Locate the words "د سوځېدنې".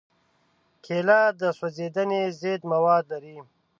1.39-2.21